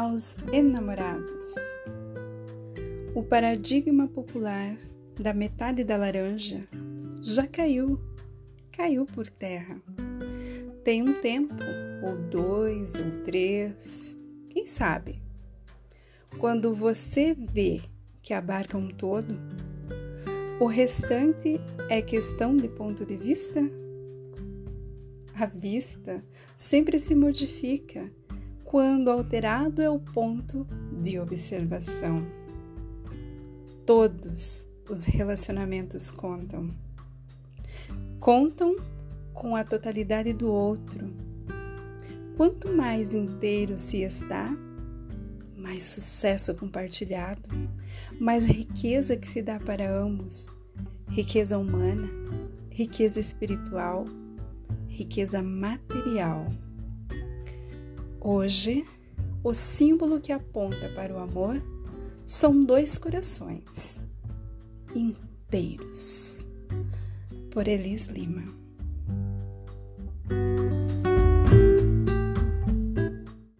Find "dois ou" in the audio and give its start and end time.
12.16-13.24